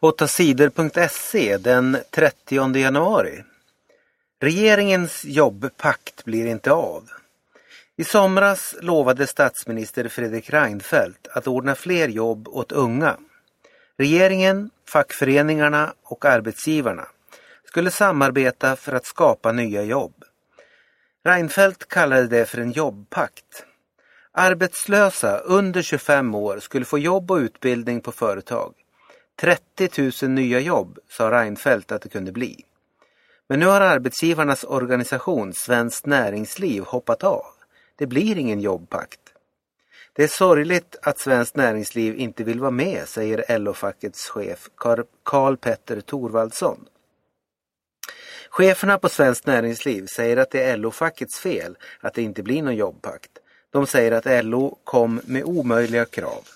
[0.00, 3.44] 8sidor.se den 30 januari.
[4.40, 7.10] Regeringens jobbpakt blir inte av.
[7.96, 13.16] I somras lovade statsminister Fredrik Reinfeldt att ordna fler jobb åt unga.
[13.96, 17.08] Regeringen, fackföreningarna och arbetsgivarna
[17.64, 20.24] skulle samarbeta för att skapa nya jobb.
[21.24, 23.64] Reinfeldt kallade det för en jobbpakt.
[24.32, 28.74] Arbetslösa under 25 år skulle få jobb och utbildning på företag.
[29.40, 32.64] 30 000 nya jobb sa Reinfeldt att det kunde bli.
[33.48, 37.44] Men nu har arbetsgivarnas organisation Svenskt Näringsliv hoppat av.
[37.96, 39.20] Det blir ingen jobbpakt.
[40.12, 44.68] Det är sorgligt att Svenskt Näringsliv inte vill vara med, säger LO-fackets chef
[45.22, 46.84] Karl Petter Thorvaldsson.
[48.50, 52.76] Cheferna på Svenskt Näringsliv säger att det är LO-fackets fel att det inte blir någon
[52.76, 53.30] jobbpakt.
[53.70, 56.48] De säger att LO kom med omöjliga krav.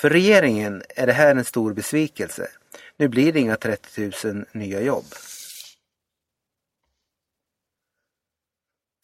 [0.00, 2.48] För regeringen är det här en stor besvikelse.
[2.96, 5.04] Nu blir det inga 30 000 nya jobb.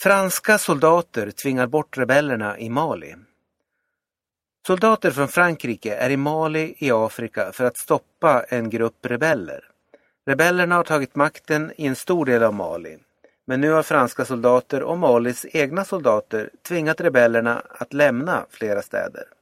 [0.03, 3.15] Franska soldater tvingar bort rebellerna i Mali.
[4.67, 9.65] Soldater från Frankrike är i Mali i Afrika för att stoppa en grupp rebeller.
[10.27, 12.99] Rebellerna har tagit makten i en stor del av Mali.
[13.47, 19.36] Men nu har franska soldater och Malis egna soldater tvingat rebellerna att lämna flera städer.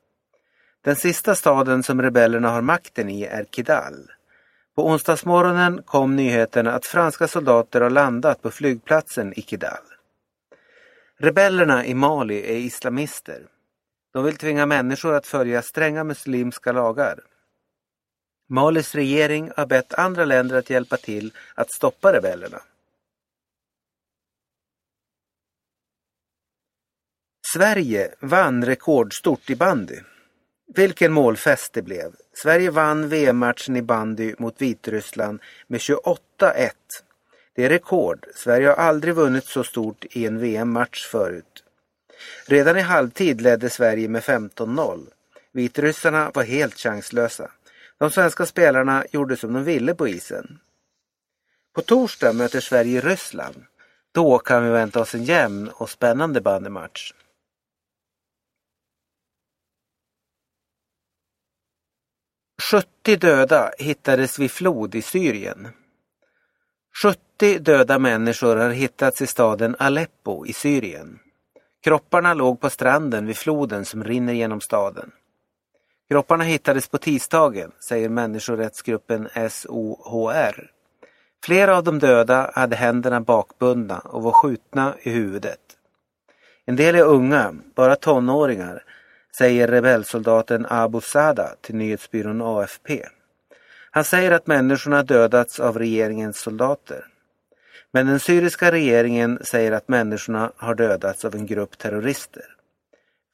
[0.85, 4.11] Den sista staden som rebellerna har makten i är Kidal.
[4.75, 9.85] På onsdagsmorgonen kom nyheten att franska soldater har landat på flygplatsen i Kidal.
[11.19, 13.47] Rebellerna i Mali är islamister.
[14.13, 17.21] De vill tvinga människor att följa stränga muslimska lagar.
[18.49, 22.61] Malis regering har bett andra länder att hjälpa till att stoppa rebellerna.
[27.55, 30.01] Sverige vann rekordstort i bandy.
[30.75, 32.13] Vilken målfest det blev.
[32.33, 36.71] Sverige vann VM-matchen i bandy mot Vitryssland med 28-1.
[37.55, 38.27] Det är rekord.
[38.35, 41.65] Sverige har aldrig vunnit så stort i en VM-match förut.
[42.47, 45.07] Redan i halvtid ledde Sverige med 15-0.
[45.53, 47.51] Vitryssarna var helt chanslösa.
[47.99, 50.59] De svenska spelarna gjorde som de ville på isen.
[51.75, 53.65] På torsdag möter Sverige Ryssland.
[54.13, 57.13] Då kan vi vänta oss en jämn och spännande bandymatch.
[62.71, 65.69] Sjuttio döda hittades vid flod i Syrien.
[67.03, 71.19] 70 döda människor har hittats i staden Aleppo i Syrien.
[71.85, 75.11] Kropparna låg på stranden vid floden som rinner genom staden.
[76.11, 80.71] Kropparna hittades på tisdagen, säger människorättsgruppen SOHR.
[81.45, 85.61] Flera av de döda hade händerna bakbundna och var skjutna i huvudet.
[86.67, 88.83] En del är unga, bara tonåringar,
[89.37, 93.07] säger rebellsoldaten Abu Sada till nyhetsbyrån AFP.
[93.91, 97.07] Han säger att människorna dödats av regeringens soldater.
[97.93, 102.45] Men den syriska regeringen säger att människorna har dödats av en grupp terrorister.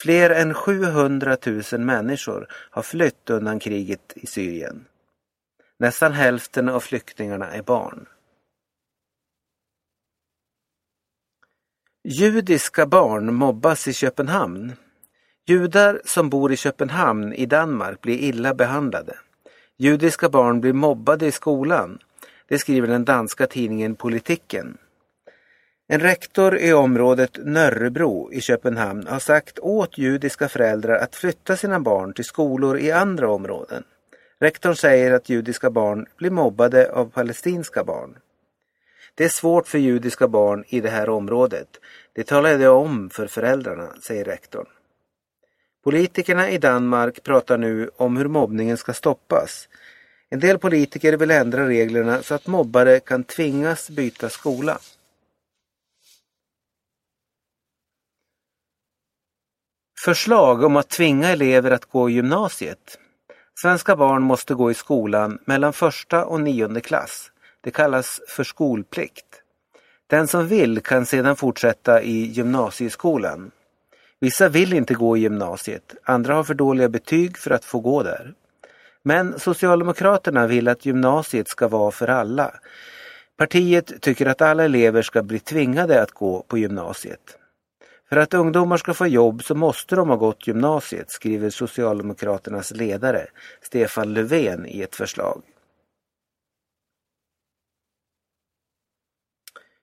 [0.02, 1.36] Fler än 700
[1.72, 4.84] 000 människor har flytt undan kriget i Syrien.
[5.78, 8.06] Nästan hälften av flyktingarna är barn.
[12.04, 14.72] Judiska barn mobbas i Köpenhamn.
[15.50, 19.16] Judar som bor i Köpenhamn i Danmark blir illa behandlade.
[19.76, 21.98] Judiska barn blir mobbade i skolan.
[22.48, 24.78] Det skriver den danska tidningen Politiken.
[25.88, 31.80] En rektor i området Nörrebro i Köpenhamn har sagt åt judiska föräldrar att flytta sina
[31.80, 33.82] barn till skolor i andra områden.
[34.40, 38.16] Rektorn säger att judiska barn blir mobbade av palestinska barn.
[39.14, 41.68] Det är svårt för judiska barn i det här området.
[42.12, 44.66] Det talade jag om för föräldrarna, säger rektorn.
[45.84, 49.68] Politikerna i Danmark pratar nu om hur mobbningen ska stoppas.
[50.28, 54.78] En del politiker vill ändra reglerna så att mobbare kan tvingas byta skola.
[60.04, 62.98] Förslag om att tvinga elever att gå i gymnasiet.
[63.62, 67.32] Svenska barn måste gå i skolan mellan första och nionde klass.
[67.60, 69.42] Det kallas för skolplikt.
[70.06, 73.50] Den som vill kan sedan fortsätta i gymnasieskolan.
[74.20, 78.02] Vissa vill inte gå i gymnasiet, andra har för dåliga betyg för att få gå
[78.02, 78.34] där.
[79.02, 82.54] Men Socialdemokraterna vill att gymnasiet ska vara för alla.
[83.36, 87.36] Partiet tycker att alla elever ska bli tvingade att gå på gymnasiet.
[88.08, 93.26] För att ungdomar ska få jobb så måste de ha gått gymnasiet, skriver Socialdemokraternas ledare
[93.62, 95.42] Stefan Löfven i ett förslag.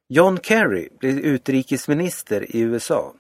[0.09, 3.13] John Kerry blir utrikesminister i USA.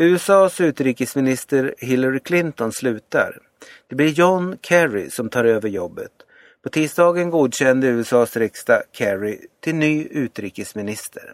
[0.00, 3.38] USAs utrikesminister Hillary Clinton slutar.
[3.88, 6.12] Det blir John Kerry som tar över jobbet.
[6.62, 11.32] På tisdagen godkände USAs riksdag Kerry till ny utrikesminister.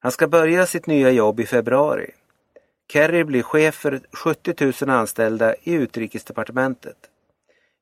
[0.00, 2.10] Han ska börja sitt nya jobb i februari.
[2.92, 6.96] Kerry blir chef för 70 000 anställda i utrikesdepartementet.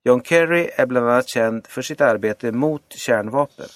[0.04, 3.68] John Kerry är bland annat känd för sitt arbete mot kärnvapen.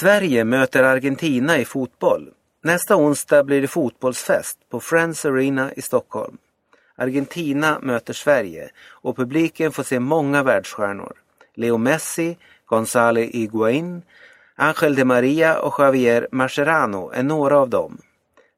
[0.00, 2.30] Sverige möter Argentina i fotboll.
[2.62, 6.36] Nästa onsdag blir det fotbollsfest på Friends Arena i Stockholm.
[6.96, 11.12] Argentina möter Sverige och publiken får se många världsstjärnor.
[11.54, 14.02] Leo Messi, Gonzalo Higuain,
[14.56, 17.98] Angel de Maria och Javier Mascherano är några av dem.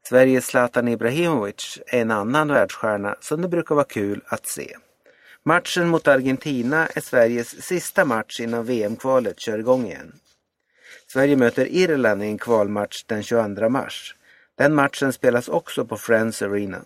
[0.09, 4.77] Sveriges Zlatan Ibrahimovic är en annan världsstjärna som det brukar vara kul att se.
[5.43, 10.13] Matchen mot Argentina är Sveriges sista match innan VM-kvalet kör igång igen.
[11.13, 14.15] Sverige möter Irland i en kvalmatch den 22 mars.
[14.59, 16.85] Den matchen spelas också på Friends Arena.